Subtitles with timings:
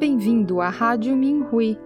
[0.00, 1.78] Bem-vindo à Rádio Minhui.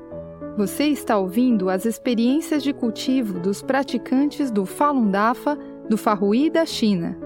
[0.56, 5.58] Você está ouvindo as experiências de cultivo dos praticantes do Falun Dafa
[5.90, 7.18] do Farrui da China.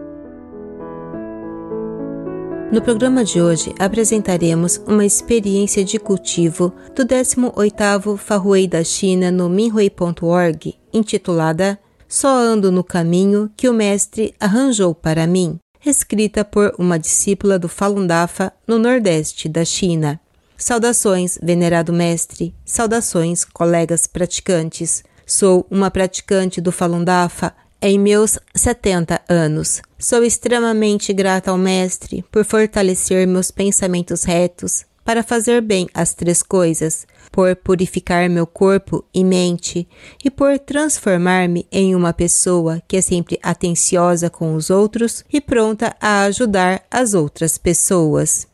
[2.73, 9.51] No programa de hoje apresentaremos uma experiência de cultivo do 18º Farrui da China no
[9.51, 11.79] minhui.org, intitulada
[12.09, 17.69] Só ando no caminho que o mestre arranjou para mim, escrita por uma discípula do
[17.69, 20.19] Falun Dafa no nordeste da China.
[20.61, 25.05] Saudações, venerado mestre, saudações, colegas praticantes.
[25.25, 29.81] Sou uma praticante do Falun Dafa em meus 70 anos.
[29.97, 36.43] Sou extremamente grata ao Mestre por fortalecer meus pensamentos retos para fazer bem as três
[36.43, 39.89] coisas, por purificar meu corpo e mente
[40.25, 45.95] e por transformar-me em uma pessoa que é sempre atenciosa com os outros e pronta
[46.01, 48.49] a ajudar as outras pessoas.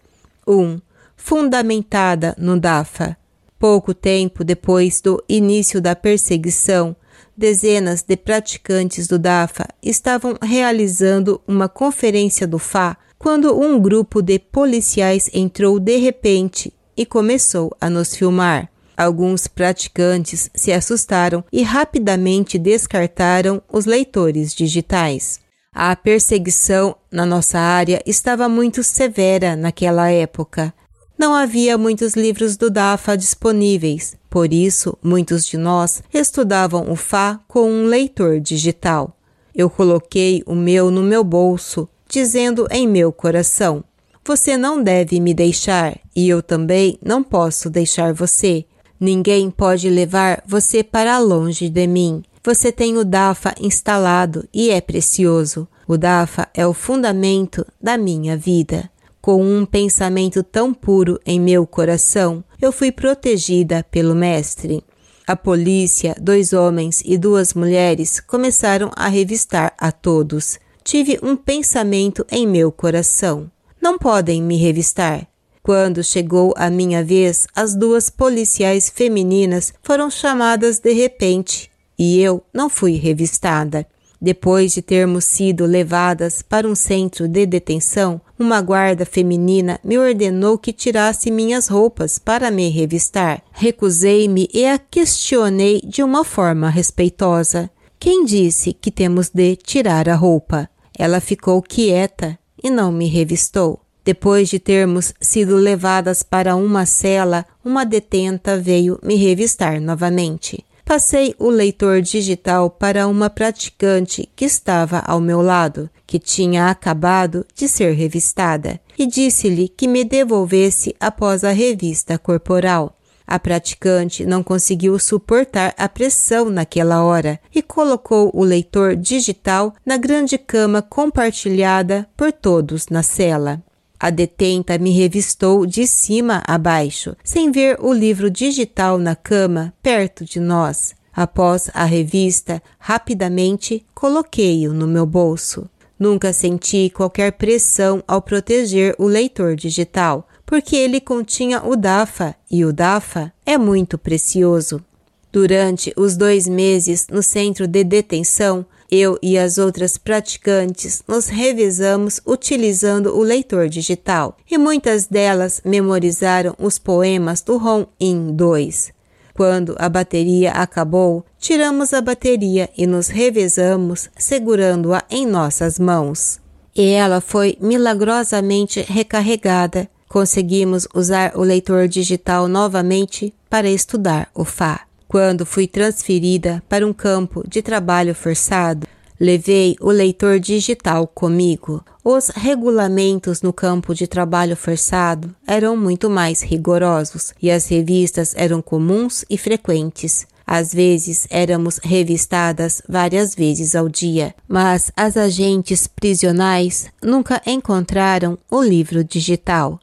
[0.46, 0.52] 1.
[0.54, 0.80] Um,
[1.24, 3.16] fundamentada no DAFA.
[3.58, 6.94] Pouco tempo depois do início da perseguição,
[7.34, 14.38] dezenas de praticantes do DAFA estavam realizando uma conferência do FA quando um grupo de
[14.38, 18.68] policiais entrou de repente e começou a nos filmar.
[18.94, 25.40] Alguns praticantes se assustaram e rapidamente descartaram os leitores digitais.
[25.72, 30.72] A perseguição na nossa área estava muito severa naquela época.
[31.16, 37.40] Não havia muitos livros do DAFA disponíveis, por isso muitos de nós estudavam o Fá
[37.46, 39.16] com um leitor digital.
[39.54, 43.84] Eu coloquei o meu no meu bolso, dizendo em meu coração:
[44.24, 48.64] Você não deve me deixar e eu também não posso deixar você.
[48.98, 52.22] Ninguém pode levar você para longe de mim.
[52.42, 55.68] Você tem o DAFA instalado e é precioso.
[55.86, 58.90] O DAFA é o fundamento da minha vida.
[59.24, 64.84] Com um pensamento tão puro em meu coração, eu fui protegida pelo Mestre.
[65.26, 70.58] A polícia, dois homens e duas mulheres começaram a revistar a todos.
[70.84, 73.50] Tive um pensamento em meu coração.
[73.80, 75.26] Não podem me revistar.
[75.62, 82.44] Quando chegou a minha vez, as duas policiais femininas foram chamadas de repente e eu
[82.52, 83.86] não fui revistada.
[84.24, 90.56] Depois de termos sido levadas para um centro de detenção, uma guarda feminina me ordenou
[90.56, 93.42] que tirasse minhas roupas para me revistar.
[93.52, 97.68] Recusei-me e a questionei de uma forma respeitosa.
[98.00, 100.70] Quem disse que temos de tirar a roupa?
[100.98, 103.78] Ela ficou quieta e não me revistou.
[104.06, 110.64] Depois de termos sido levadas para uma cela, uma detenta veio me revistar novamente.
[110.84, 117.46] Passei o leitor digital para uma praticante que estava ao meu lado, que tinha acabado
[117.54, 122.98] de ser revistada, e disse-lhe que me devolvesse após a revista corporal.
[123.26, 129.96] A praticante não conseguiu suportar a pressão naquela hora e colocou o leitor digital na
[129.96, 133.62] grande cama compartilhada por todos na cela.
[134.04, 139.72] A detenta me revistou de cima a baixo, sem ver o livro digital na cama
[139.82, 140.94] perto de nós.
[141.10, 145.70] Após a revista, rapidamente coloquei-o no meu bolso.
[145.98, 152.62] Nunca senti qualquer pressão ao proteger o leitor digital, porque ele continha o DAFA e
[152.62, 154.84] o DAFA é muito precioso.
[155.32, 162.20] Durante os dois meses no centro de detenção, eu e as outras praticantes nos revezamos
[162.24, 168.92] utilizando o leitor digital e muitas delas memorizaram os poemas do Ron In 2.
[169.34, 176.38] Quando a bateria acabou, tiramos a bateria e nos revezamos segurando-a em nossas mãos.
[176.74, 179.88] E ela foi milagrosamente recarregada.
[180.08, 184.86] Conseguimos usar o leitor digital novamente para estudar o Fá.
[185.14, 188.84] Quando fui transferida para um campo de trabalho forçado,
[189.20, 191.84] levei o leitor digital comigo.
[192.02, 198.60] Os regulamentos no campo de trabalho forçado eram muito mais rigorosos e as revistas eram
[198.60, 200.26] comuns e frequentes.
[200.44, 208.60] Às vezes éramos revistadas várias vezes ao dia, mas as agentes prisionais nunca encontraram o
[208.60, 209.78] livro digital.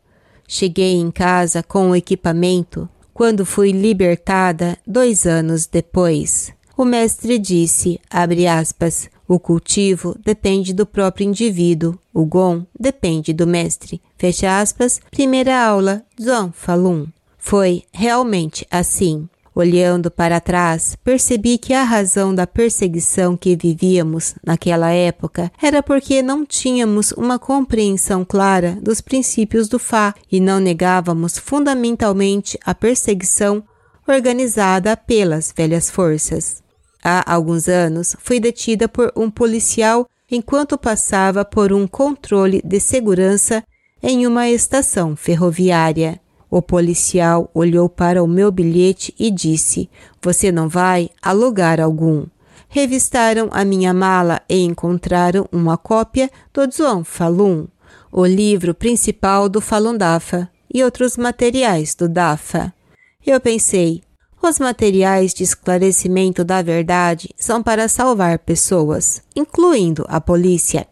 [0.46, 6.54] Cheguei em casa com o equipamento quando fui libertada dois anos depois.
[6.78, 13.46] O mestre disse, abre aspas, o cultivo depende do próprio indivíduo, o gon depende do
[13.46, 14.02] mestre.
[14.18, 17.08] Fecha aspas, primeira aula, Zhuang Falun.
[17.38, 19.28] Foi realmente assim.
[19.62, 26.24] Olhando para trás, percebi que a razão da perseguição que vivíamos naquela época era porque
[26.24, 33.64] não tínhamos uma compreensão clara dos princípios do Fá e não negávamos fundamentalmente a perseguição
[34.08, 36.64] organizada pelas velhas forças.
[37.04, 43.64] Há alguns anos fui detida por um policial enquanto passava por um controle de segurança
[44.02, 46.20] em uma estação ferroviária.
[46.52, 49.90] O policial olhou para o meu bilhete e disse:
[50.22, 52.26] Você não vai a lugar algum.
[52.68, 57.68] Revistaram a minha mala e encontraram uma cópia do Zhuang Falun,
[58.12, 62.74] o livro principal do Falun Dafa, e outros materiais do Dafa.
[63.26, 64.04] Eu pensei:
[64.44, 70.86] os materiais de esclarecimento da verdade são para salvar pessoas, incluindo a polícia.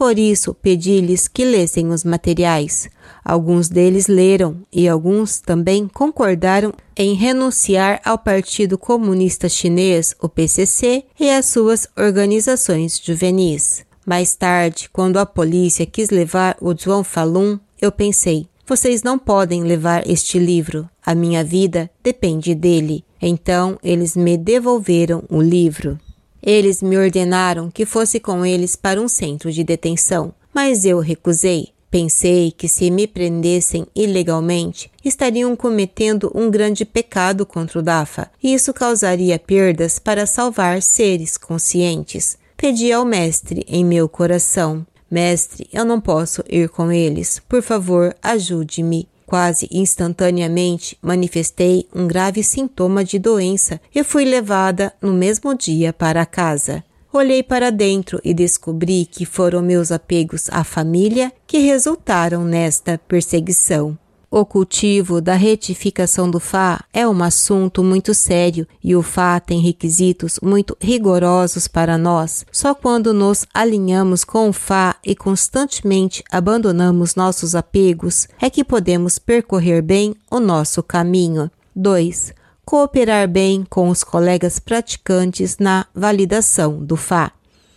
[0.00, 2.88] Por isso, pedi-lhes que lessem os materiais.
[3.22, 11.04] Alguns deles leram e alguns também concordaram em renunciar ao Partido Comunista Chinês, o PCC,
[11.20, 13.84] e às suas organizações juvenis.
[14.06, 19.64] Mais tarde, quando a polícia quis levar o Zhuang Falun, eu pensei: vocês não podem
[19.64, 20.88] levar este livro.
[21.04, 23.04] A minha vida depende dele.
[23.20, 25.98] Então eles me devolveram o livro.
[26.42, 31.68] Eles me ordenaram que fosse com eles para um centro de detenção, mas eu recusei.
[31.90, 38.54] Pensei que se me prendessem ilegalmente, estariam cometendo um grande pecado contra o Dafa, e
[38.54, 42.38] isso causaria perdas para salvar seres conscientes.
[42.56, 47.42] Pedi ao mestre em meu coração: Mestre, eu não posso ir com eles.
[47.48, 49.08] Por favor, ajude-me.
[49.30, 56.26] Quase instantaneamente manifestei um grave sintoma de doença e fui levada no mesmo dia para
[56.26, 56.82] casa.
[57.12, 63.96] Olhei para dentro e descobri que foram meus apegos à família que resultaram nesta perseguição.
[64.32, 69.60] O cultivo da retificação do Fá é um assunto muito sério e o Fá tem
[69.60, 72.46] requisitos muito rigorosos para nós.
[72.52, 79.18] Só quando nos alinhamos com o Fá e constantemente abandonamos nossos apegos é que podemos
[79.18, 81.50] percorrer bem o nosso caminho.
[81.74, 82.32] 2.
[82.64, 87.32] Cooperar bem com os colegas praticantes na validação do Fá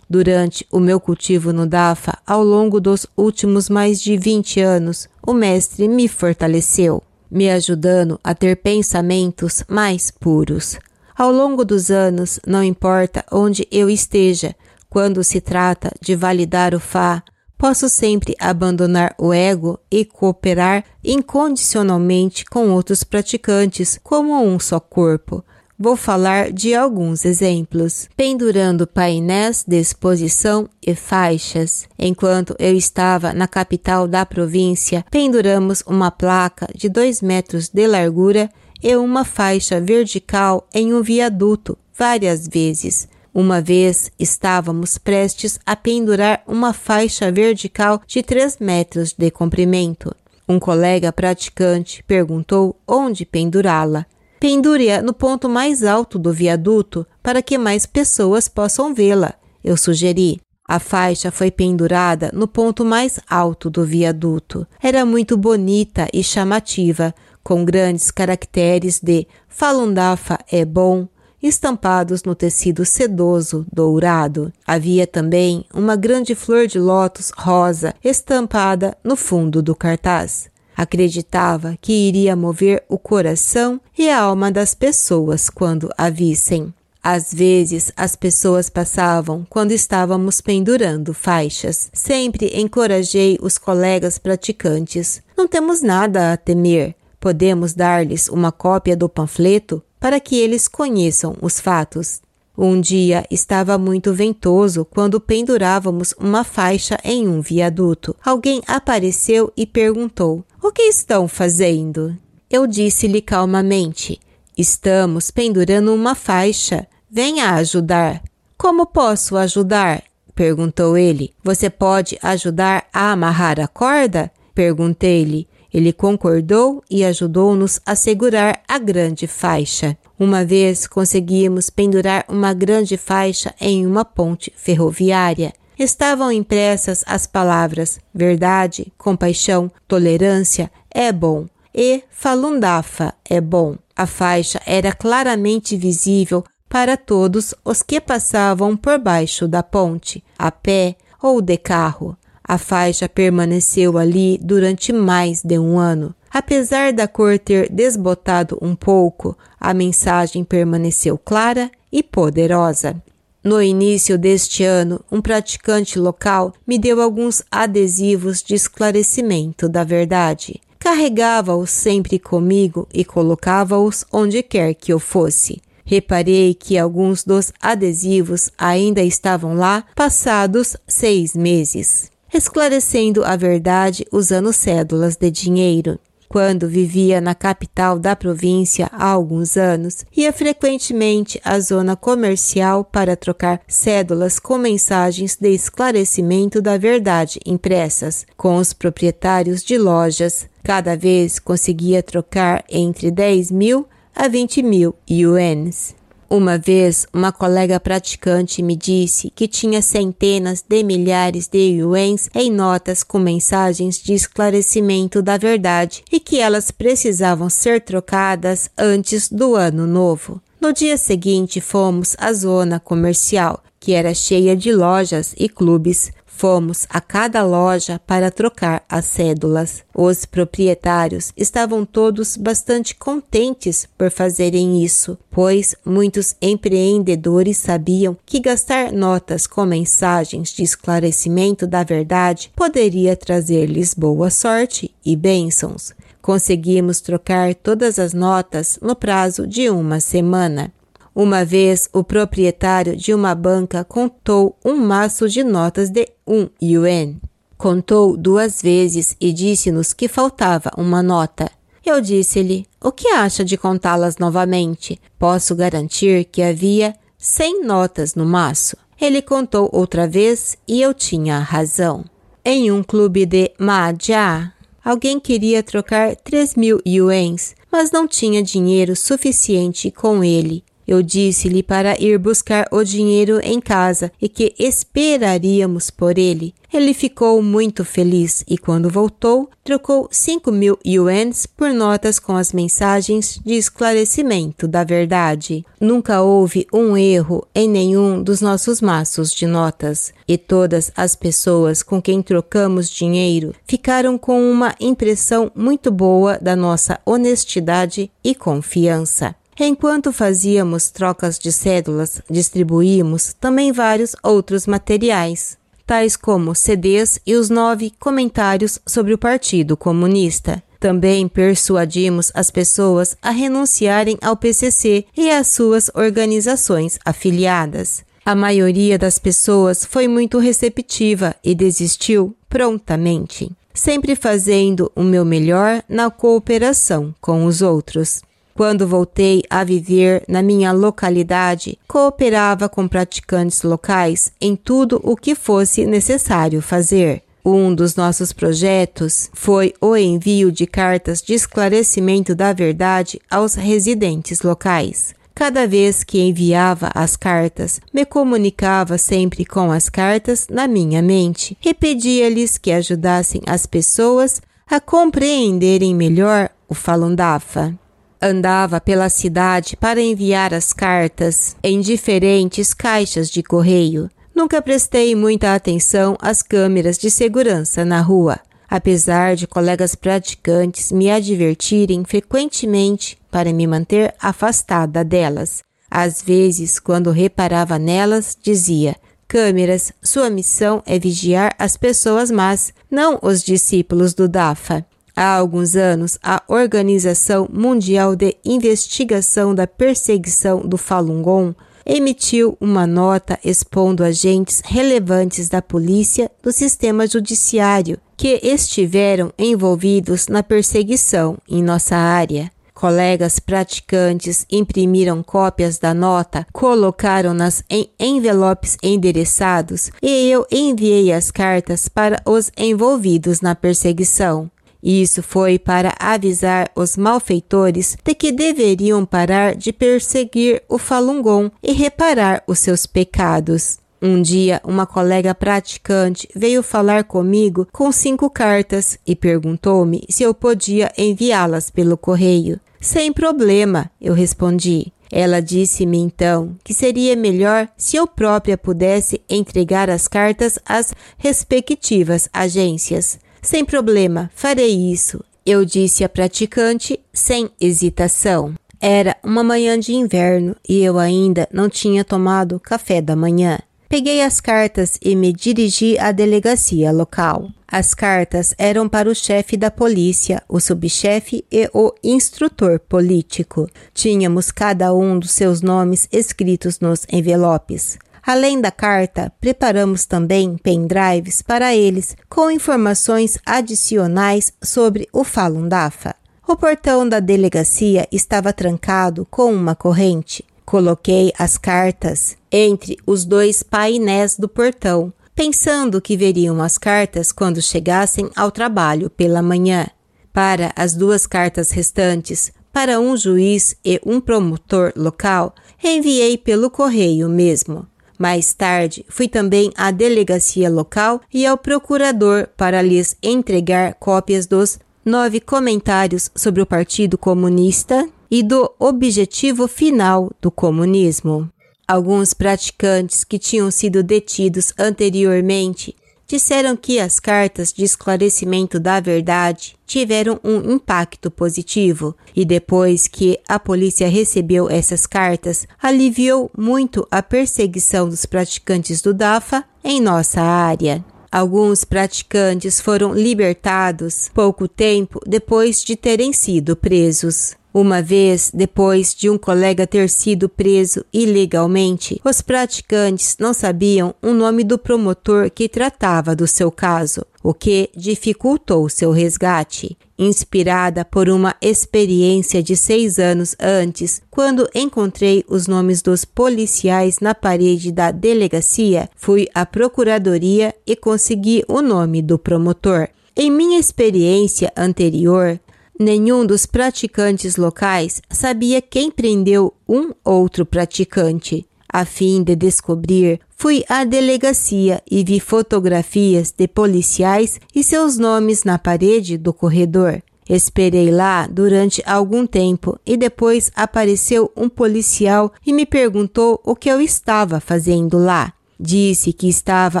[0.08, 5.32] durante o meu cultivo no DAFA ao longo dos últimos mais de 20 anos, o
[5.32, 10.78] mestre me fortaleceu, me ajudando a ter pensamentos mais puros.
[11.16, 14.54] Ao longo dos anos, não importa onde eu esteja,
[14.90, 17.22] quando se trata de validar o Fá,
[17.56, 25.44] posso sempre abandonar o ego e cooperar incondicionalmente com outros praticantes como um só corpo,
[25.76, 31.88] Vou falar de alguns exemplos, pendurando painéis de exposição e faixas.
[31.98, 38.48] Enquanto eu estava na capital da província, penduramos uma placa de 2 metros de largura
[38.80, 43.08] e uma faixa vertical em um viaduto várias vezes.
[43.34, 50.14] Uma vez estávamos prestes a pendurar uma faixa vertical de 3 metros de comprimento.
[50.48, 54.06] Um colega praticante perguntou onde pendurá-la.
[54.44, 59.32] Pendure-a no ponto mais alto do viaduto para que mais pessoas possam vê-la,
[59.64, 60.38] eu sugeri.
[60.68, 64.66] A faixa foi pendurada no ponto mais alto do viaduto.
[64.82, 71.08] Era muito bonita e chamativa, com grandes caracteres de Falun Dafa é bom,
[71.42, 74.52] estampados no tecido sedoso dourado.
[74.66, 80.52] Havia também uma grande flor de lótus rosa estampada no fundo do cartaz.
[80.76, 86.72] Acreditava que iria mover o coração e a alma das pessoas quando a vissem.
[87.02, 91.90] Às vezes, as pessoas passavam quando estávamos pendurando faixas.
[91.92, 95.22] Sempre encorajei os colegas praticantes.
[95.36, 96.94] Não temos nada a temer.
[97.20, 102.20] Podemos dar-lhes uma cópia do panfleto para que eles conheçam os fatos.
[102.56, 108.14] Um dia estava muito ventoso quando pendurávamos uma faixa em um viaduto.
[108.24, 112.16] Alguém apareceu e perguntou: O que estão fazendo?
[112.48, 114.20] Eu disse-lhe calmamente:
[114.56, 116.86] Estamos pendurando uma faixa.
[117.10, 118.22] Venha ajudar.
[118.56, 120.04] Como posso ajudar?
[120.32, 121.32] perguntou ele.
[121.42, 124.30] Você pode ajudar a amarrar a corda?
[124.54, 125.48] Perguntei-lhe.
[125.74, 129.98] Ele concordou e ajudou-nos a segurar a grande faixa.
[130.16, 135.52] Uma vez conseguimos pendurar uma grande faixa em uma ponte ferroviária.
[135.76, 143.76] Estavam impressas as palavras verdade, compaixão, tolerância, é bom e Falun Dafa é bom.
[143.96, 150.52] A faixa era claramente visível para todos os que passavam por baixo da ponte, a
[150.52, 152.16] pé ou de carro.
[152.46, 156.14] A faixa permaneceu ali durante mais de um ano.
[156.30, 163.00] Apesar da cor ter desbotado um pouco, a mensagem permaneceu clara e poderosa.
[163.42, 170.60] No início deste ano, um praticante local me deu alguns adesivos de esclarecimento da verdade.
[170.78, 175.62] Carregava-os sempre comigo e colocava-os onde quer que eu fosse.
[175.84, 184.52] Reparei que alguns dos adesivos ainda estavam lá passados seis meses, esclarecendo a verdade usando
[184.52, 185.98] cédulas de dinheiro.
[186.28, 193.16] Quando vivia na capital da província há alguns anos, ia frequentemente à zona comercial para
[193.16, 200.48] trocar cédulas com mensagens de esclarecimento da verdade impressas com os proprietários de lojas.
[200.64, 205.94] Cada vez conseguia trocar entre 10 mil a 20 mil ienes.
[206.28, 212.50] Uma vez, uma colega praticante me disse que tinha centenas de milhares de yuans em
[212.50, 219.54] notas com mensagens de esclarecimento da verdade e que elas precisavam ser trocadas antes do
[219.54, 220.40] ano novo.
[220.60, 226.84] No dia seguinte, fomos à zona comercial, que era cheia de lojas e clubes, Fomos
[226.90, 229.84] a cada loja para trocar as cédulas.
[229.94, 238.92] Os proprietários estavam todos bastante contentes por fazerem isso, pois muitos empreendedores sabiam que gastar
[238.92, 245.94] notas com mensagens de esclarecimento da verdade poderia trazer-lhes boa sorte e bênçãos.
[246.20, 250.72] Conseguimos trocar todas as notas no prazo de uma semana.
[251.14, 257.14] Uma vez, o proprietário de uma banca contou um maço de notas de um yuan.
[257.56, 261.48] Contou duas vezes e disse-nos que faltava uma nota.
[261.86, 265.00] Eu disse-lhe: O que acha de contá-las novamente?
[265.16, 268.76] Posso garantir que havia cem notas no maço.
[269.00, 272.04] Ele contou outra vez e eu tinha razão.
[272.44, 274.50] Em um clube de Mahjong,
[274.84, 281.62] alguém queria trocar três mil yuans, mas não tinha dinheiro suficiente com ele eu disse-lhe
[281.62, 286.54] para ir buscar o dinheiro em casa e que esperaríamos por ele.
[286.72, 292.52] Ele ficou muito feliz e, quando voltou, trocou cinco mil yuans por notas com as
[292.52, 295.64] mensagens de esclarecimento da verdade.
[295.80, 301.80] Nunca houve um erro em nenhum dos nossos maços de notas, e todas as pessoas
[301.80, 309.36] com quem trocamos dinheiro ficaram com uma impressão muito boa da nossa honestidade e confiança.
[309.58, 315.56] Enquanto fazíamos trocas de cédulas, distribuímos também vários outros materiais,
[315.86, 320.62] tais como CDs e os nove comentários sobre o Partido Comunista.
[320.80, 328.04] Também persuadimos as pessoas a renunciarem ao PCC e às suas organizações afiliadas.
[328.26, 335.82] A maioria das pessoas foi muito receptiva e desistiu prontamente, sempre fazendo o meu melhor
[335.88, 338.22] na cooperação com os outros.
[338.54, 345.34] Quando voltei a viver na minha localidade, cooperava com praticantes locais em tudo o que
[345.34, 347.22] fosse necessário fazer.
[347.44, 354.40] Um dos nossos projetos foi o envio de cartas de esclarecimento da verdade aos residentes
[354.42, 355.16] locais.
[355.34, 361.58] Cada vez que enviava as cartas, me comunicava sempre com as cartas na minha mente
[361.62, 367.76] e pedia-lhes que ajudassem as pessoas a compreenderem melhor o Falun Dafa
[368.24, 374.08] andava pela cidade para enviar as cartas em diferentes caixas de correio.
[374.34, 381.10] Nunca prestei muita atenção às câmeras de segurança na rua, apesar de colegas praticantes me
[381.10, 385.62] advertirem frequentemente para me manter afastada delas.
[385.90, 388.96] Às vezes, quando reparava nelas, dizia:
[389.28, 394.84] Câmeras, sua missão é vigiar as pessoas más, não os discípulos do DAFA.
[395.16, 401.54] Há alguns anos, a Organização Mundial de Investigação da Perseguição do Falun Gong
[401.86, 410.42] emitiu uma nota expondo agentes relevantes da polícia do sistema judiciário que estiveram envolvidos na
[410.42, 412.50] perseguição em nossa área.
[412.72, 421.88] Colegas praticantes imprimiram cópias da nota, colocaram-nas em envelopes endereçados e eu enviei as cartas
[421.88, 424.50] para os envolvidos na perseguição.
[424.84, 431.50] Isso foi para avisar os malfeitores de que deveriam parar de perseguir o Falun Gong
[431.62, 433.78] e reparar os seus pecados.
[434.02, 440.34] Um dia, uma colega praticante veio falar comigo com cinco cartas e perguntou-me se eu
[440.34, 442.60] podia enviá-las pelo correio.
[442.78, 444.92] Sem problema, eu respondi.
[445.10, 452.28] Ela disse-me então que seria melhor se eu própria pudesse entregar as cartas às respectivas
[452.30, 453.18] agências.
[453.44, 455.22] Sem problema, farei isso.
[455.44, 458.54] Eu disse a praticante sem hesitação.
[458.80, 463.58] Era uma manhã de inverno e eu ainda não tinha tomado café da manhã.
[463.86, 467.50] Peguei as cartas e me dirigi à delegacia local.
[467.68, 473.68] As cartas eram para o chefe da polícia, o subchefe e o instrutor político.
[473.92, 477.98] Tínhamos cada um dos seus nomes escritos nos envelopes.
[478.26, 486.14] Além da carta, preparamos também pendrives para eles com informações adicionais sobre o Falun Dafa.
[486.48, 490.42] O portão da delegacia estava trancado com uma corrente.
[490.64, 497.60] Coloquei as cartas entre os dois painéis do portão, pensando que veriam as cartas quando
[497.60, 499.86] chegassem ao trabalho pela manhã.
[500.32, 507.28] Para as duas cartas restantes, para um juiz e um promotor local, enviei pelo correio
[507.28, 507.86] mesmo.
[508.18, 514.78] Mais tarde, fui também à delegacia local e ao procurador para lhes entregar cópias dos
[515.04, 521.50] nove comentários sobre o Partido Comunista e do objetivo final do comunismo.
[521.86, 525.94] Alguns praticantes que tinham sido detidos anteriormente
[526.26, 533.38] disseram que as cartas de esclarecimento da verdade tiveram um impacto positivo e depois que
[533.48, 540.40] a polícia recebeu essas cartas, aliviou muito a perseguição dos praticantes do DAFA em nossa
[540.40, 541.04] área.
[541.30, 547.56] Alguns praticantes foram libertados pouco tempo depois de terem sido presos.
[547.74, 554.32] Uma vez depois de um colega ter sido preso ilegalmente, os praticantes não sabiam o
[554.32, 559.98] nome do promotor que tratava do seu caso, o que dificultou seu resgate.
[560.16, 567.34] Inspirada por uma experiência de seis anos antes, quando encontrei os nomes dos policiais na
[567.34, 573.08] parede da delegacia, fui à procuradoria e consegui o nome do promotor.
[573.36, 575.58] Em minha experiência anterior,
[575.98, 581.66] Nenhum dos praticantes locais sabia quem prendeu um outro praticante.
[581.88, 588.64] A fim de descobrir, fui à delegacia e vi fotografias de policiais e seus nomes
[588.64, 590.20] na parede do corredor.
[590.48, 596.88] Esperei lá durante algum tempo e depois apareceu um policial e me perguntou o que
[596.88, 598.52] eu estava fazendo lá.
[598.78, 600.00] Disse que estava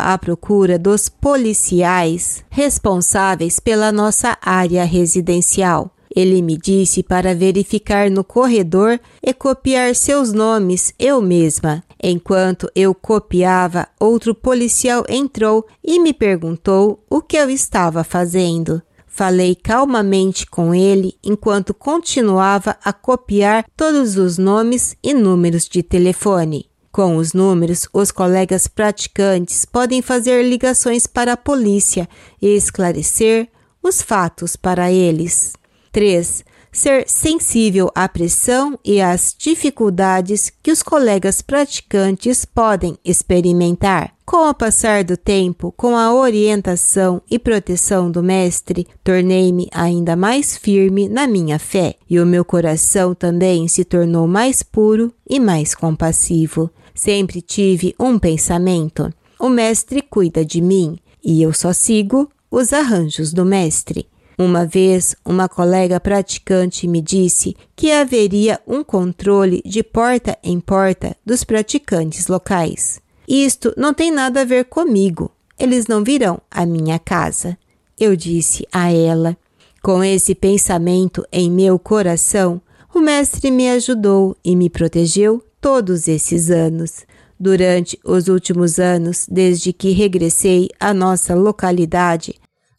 [0.00, 5.90] à procura dos policiais responsáveis pela nossa área residencial.
[6.14, 11.82] Ele me disse para verificar no corredor e copiar seus nomes eu mesma.
[12.02, 18.80] Enquanto eu copiava, outro policial entrou e me perguntou o que eu estava fazendo.
[19.06, 26.68] Falei calmamente com ele enquanto continuava a copiar todos os nomes e números de telefone.
[26.94, 32.08] Com os números, os colegas praticantes podem fazer ligações para a polícia
[32.40, 33.48] e esclarecer
[33.82, 35.54] os fatos para eles.
[35.90, 36.44] 3.
[36.74, 44.12] Ser sensível à pressão e às dificuldades que os colegas praticantes podem experimentar.
[44.26, 50.56] Com o passar do tempo, com a orientação e proteção do Mestre, tornei-me ainda mais
[50.56, 55.76] firme na minha fé, e o meu coração também se tornou mais puro e mais
[55.76, 56.68] compassivo.
[56.92, 63.32] Sempre tive um pensamento: o mestre cuida de mim e eu só sigo os arranjos
[63.32, 64.06] do mestre.
[64.36, 71.16] Uma vez, uma colega praticante me disse que haveria um controle de porta em porta
[71.24, 73.00] dos praticantes locais.
[73.28, 75.30] Isto não tem nada a ver comigo.
[75.58, 77.56] Eles não virão à minha casa.
[77.98, 79.36] Eu disse a ela.
[79.80, 82.60] Com esse pensamento em meu coração,
[82.92, 87.04] o mestre me ajudou e me protegeu todos esses anos.
[87.38, 92.34] Durante os últimos anos, desde que regressei à nossa localidade,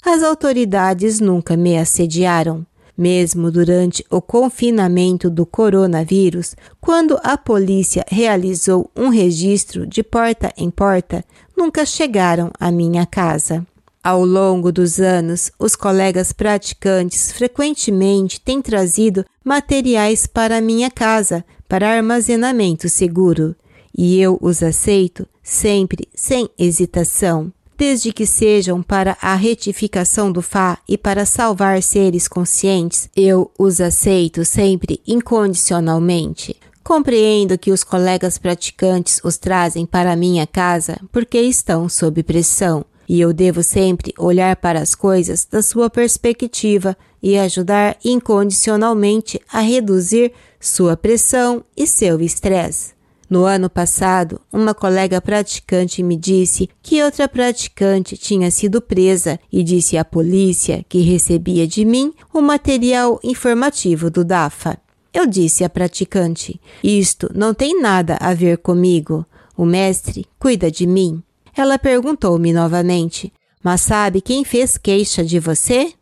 [0.05, 2.65] as autoridades nunca me assediaram.
[2.97, 10.69] Mesmo durante o confinamento do coronavírus, quando a polícia realizou um registro de porta em
[10.69, 11.25] porta,
[11.57, 13.65] nunca chegaram à minha casa.
[14.01, 21.89] Ao longo dos anos, os colegas praticantes frequentemente têm trazido materiais para minha casa para
[21.89, 23.55] armazenamento seguro,
[23.97, 30.77] e eu os aceito sempre sem hesitação, desde que sejam para a retificação do Fá
[30.88, 36.55] e para salvar seres conscientes, eu os aceito sempre incondicionalmente.
[36.83, 43.19] Compreendo que os colegas praticantes os trazem para minha casa porque estão sob pressão, e
[43.21, 50.31] eu devo sempre olhar para as coisas da sua perspectiva e ajudar incondicionalmente a reduzir
[50.59, 52.94] sua pressão e seu estresse.
[53.29, 59.63] No ano passado, uma colega praticante me disse que outra praticante tinha sido presa e
[59.63, 64.77] disse à polícia que recebia de mim o material informativo do DAFA.
[65.11, 69.25] Eu disse à praticante: Isto não tem nada a ver comigo.
[69.57, 71.23] O mestre cuida de mim.
[71.55, 73.33] Ela perguntou-me novamente:
[73.63, 75.93] Mas sabe quem fez queixa de você?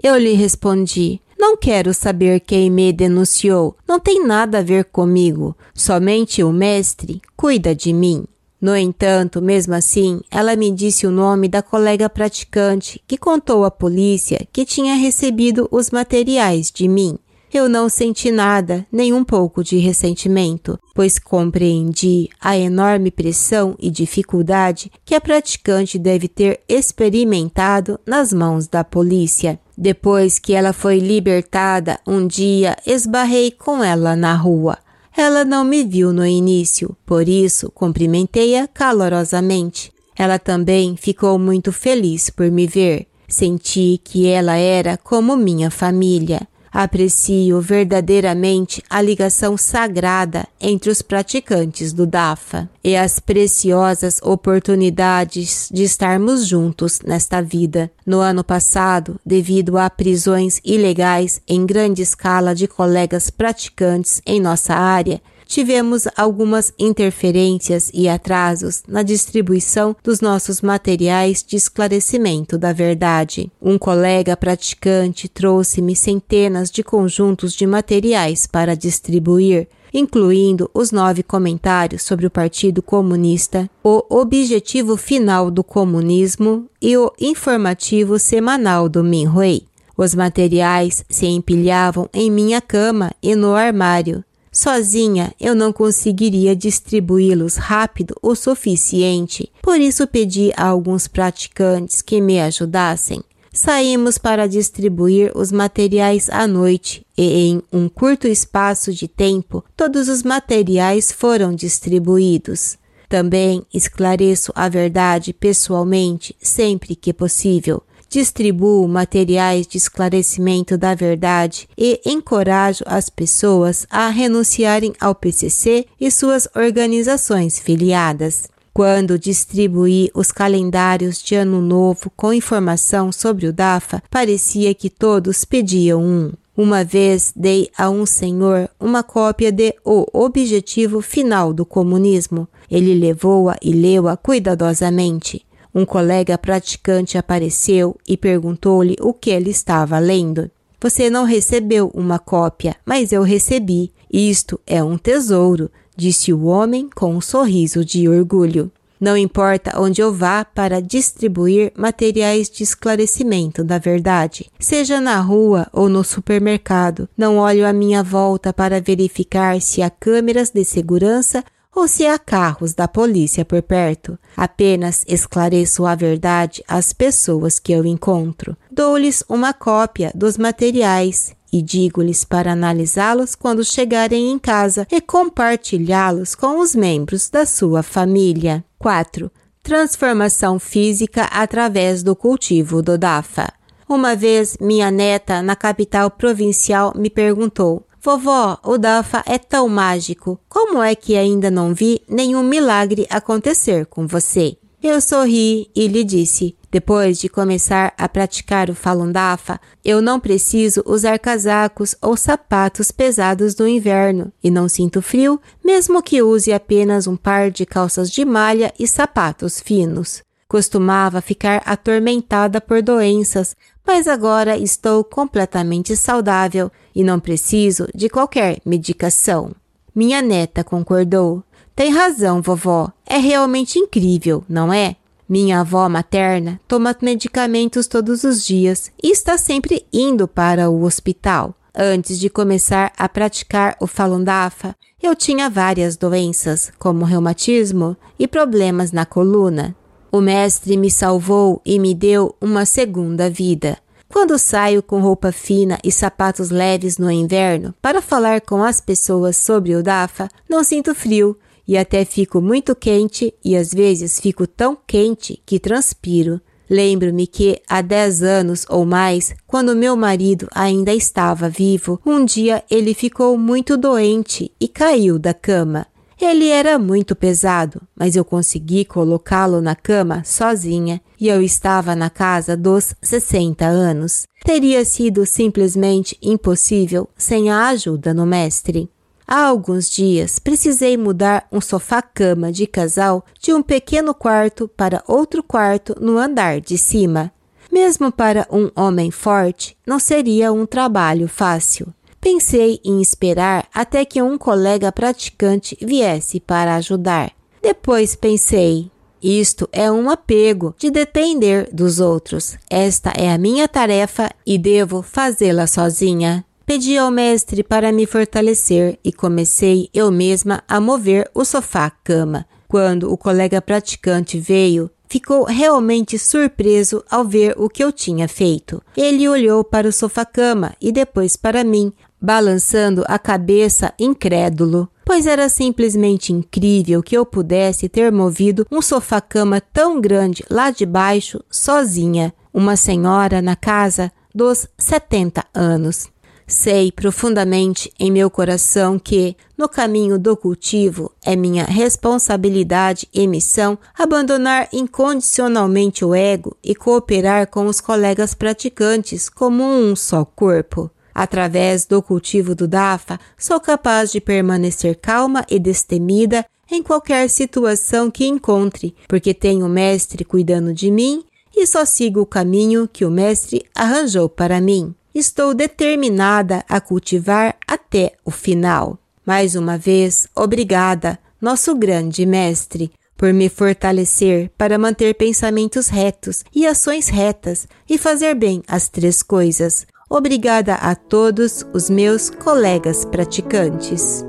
[0.00, 3.76] Eu lhe respondi: não quero saber quem me denunciou.
[3.86, 5.56] Não tem nada a ver comigo.
[5.72, 8.24] Somente o mestre cuida de mim.
[8.60, 13.70] No entanto, mesmo assim, ela me disse o nome da colega praticante que contou à
[13.70, 17.16] polícia que tinha recebido os materiais de mim.
[17.52, 23.90] Eu não senti nada, nem um pouco de ressentimento, pois compreendi a enorme pressão e
[23.90, 29.58] dificuldade que a praticante deve ter experimentado nas mãos da polícia.
[29.76, 34.76] Depois que ela foi libertada, um dia esbarrei com ela na rua.
[35.16, 39.90] Ela não me viu no início, por isso cumprimentei-a calorosamente.
[40.16, 43.06] Ela também ficou muito feliz por me ver.
[43.26, 46.46] Senti que ela era como minha família.
[46.72, 55.82] Aprecio verdadeiramente a ligação sagrada entre os praticantes do DAFA e as preciosas oportunidades de
[55.82, 57.90] estarmos juntos nesta vida.
[58.06, 64.74] No ano passado, devido a prisões ilegais em grande escala de colegas praticantes em nossa
[64.74, 73.50] área, tivemos algumas interferências e atrasos na distribuição dos nossos materiais de esclarecimento da verdade.
[73.60, 82.02] Um colega praticante trouxe-me centenas de conjuntos de materiais para distribuir, incluindo os nove comentários
[82.02, 89.66] sobre o Partido Comunista, o objetivo final do comunismo e o informativo semanal do Minhui.
[89.96, 94.22] Os materiais se empilhavam em minha cama e no armário.
[94.50, 102.20] Sozinha eu não conseguiria distribuí-los rápido o suficiente, por isso pedi a alguns praticantes que
[102.20, 103.22] me ajudassem.
[103.52, 110.08] Saímos para distribuir os materiais à noite e, em um curto espaço de tempo, todos
[110.08, 112.78] os materiais foram distribuídos.
[113.08, 122.00] Também esclareço a verdade pessoalmente sempre que possível distribuo materiais de esclarecimento da verdade e
[122.06, 128.48] encorajo as pessoas a renunciarem ao PCC e suas organizações filiadas.
[128.72, 135.44] Quando distribuí os calendários de Ano Novo com informação sobre o DAFA, parecia que todos
[135.44, 136.32] pediam um.
[136.56, 142.48] Uma vez dei a um senhor uma cópia de O Objetivo Final do Comunismo.
[142.70, 145.44] Ele levou-a e leu-a cuidadosamente.
[145.74, 150.50] Um colega praticante apareceu e perguntou-lhe o que ele estava lendo.
[150.80, 153.92] Você não recebeu uma cópia, mas eu recebi.
[154.10, 158.70] Isto é um tesouro, disse o homem com um sorriso de orgulho.
[159.00, 165.68] Não importa onde eu vá para distribuir materiais de esclarecimento da verdade, seja na rua
[165.72, 171.44] ou no supermercado, não olho à minha volta para verificar se há câmeras de segurança
[171.78, 174.18] ou se há carros da polícia por perto.
[174.36, 178.56] Apenas esclareço a verdade às pessoas que eu encontro.
[178.70, 186.34] Dou-lhes uma cópia dos materiais e digo-lhes para analisá-los quando chegarem em casa e compartilhá-los
[186.34, 188.64] com os membros da sua família.
[188.78, 189.30] 4.
[189.62, 193.52] Transformação física através do cultivo do DAFA.
[193.88, 200.38] Uma vez, minha neta, na capital provincial, me perguntou: Vovó, o Dafa é tão mágico.
[200.48, 204.56] Como é que ainda não vi nenhum milagre acontecer com você?
[204.80, 210.20] Eu sorri e lhe disse: depois de começar a praticar o Falun Dafa, eu não
[210.20, 216.52] preciso usar casacos ou sapatos pesados no inverno e não sinto frio, mesmo que use
[216.52, 220.22] apenas um par de calças de malha e sapatos finos.
[220.46, 223.56] Costumava ficar atormentada por doenças,
[223.88, 229.52] mas agora estou completamente saudável e não preciso de qualquer medicação.
[229.94, 231.42] Minha neta concordou.
[231.74, 232.92] Tem razão, vovó.
[233.06, 234.96] É realmente incrível, não é?
[235.26, 241.54] Minha avó materna toma medicamentos todos os dias e está sempre indo para o hospital.
[241.74, 248.28] Antes de começar a praticar o Falun Dafa, eu tinha várias doenças, como reumatismo e
[248.28, 249.74] problemas na coluna.
[250.10, 253.78] O mestre me salvou e me deu uma segunda vida.
[254.08, 259.36] Quando saio com roupa fina e sapatos leves no inverno para falar com as pessoas
[259.36, 264.46] sobre o DAFA, não sinto frio e até fico muito quente e às vezes fico
[264.46, 266.40] tão quente que transpiro.
[266.70, 272.64] Lembro-me que há dez anos ou mais, quando meu marido ainda estava vivo, um dia
[272.70, 275.86] ele ficou muito doente e caiu da cama.
[276.20, 282.10] Ele era muito pesado, mas eu consegui colocá-lo na cama sozinha e eu estava na
[282.10, 284.26] casa dos 60 anos.
[284.44, 288.90] Teria sido simplesmente impossível sem a ajuda do mestre.
[289.26, 295.42] Há alguns dias precisei mudar um sofá-cama de casal de um pequeno quarto para outro
[295.42, 297.30] quarto no andar de cima.
[297.70, 301.92] Mesmo para um homem forte, não seria um trabalho fácil.
[302.30, 307.32] Pensei em esperar até que um colega praticante viesse para ajudar.
[307.62, 308.90] Depois pensei:
[309.22, 312.58] isto é um apego de depender dos outros.
[312.68, 316.44] Esta é a minha tarefa e devo fazê-la sozinha.
[316.66, 322.44] Pedi ao mestre para me fortalecer e comecei eu mesma a mover o sofá-cama.
[322.68, 328.82] Quando o colega praticante veio, ficou realmente surpreso ao ver o que eu tinha feito.
[328.94, 335.48] Ele olhou para o sofá-cama e depois para mim, balançando a cabeça incrédulo, pois era
[335.48, 342.34] simplesmente incrível que eu pudesse ter movido um sofá-cama tão grande lá de baixo sozinha,
[342.52, 346.08] uma senhora na casa dos 70 anos.
[346.46, 353.78] Sei profundamente em meu coração que, no caminho do cultivo, é minha responsabilidade e missão
[353.98, 360.90] abandonar incondicionalmente o ego e cooperar com os colegas praticantes como um só corpo.
[361.18, 368.08] Através do cultivo do DAFA, sou capaz de permanecer calma e destemida em qualquer situação
[368.08, 371.24] que encontre, porque tenho o Mestre cuidando de mim
[371.56, 374.94] e só sigo o caminho que o Mestre arranjou para mim.
[375.12, 378.96] Estou determinada a cultivar até o final.
[379.26, 386.64] Mais uma vez, obrigada, nosso grande Mestre, por me fortalecer para manter pensamentos retos e
[386.64, 389.84] ações retas e fazer bem as três coisas.
[390.10, 394.24] Obrigada a todos os meus colegas praticantes.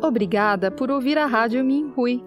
[0.00, 2.22] Obrigada por ouvir a Rádio Minhui.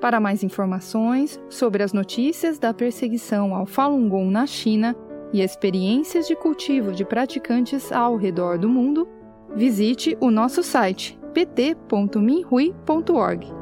[0.00, 4.94] Para mais informações sobre as notícias da perseguição ao Falun Gong na China
[5.32, 9.08] e experiências de cultivo de praticantes ao redor do mundo,
[9.56, 13.59] visite o nosso site pt.minhui.org.